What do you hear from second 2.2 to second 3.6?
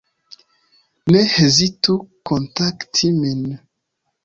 kontakti min.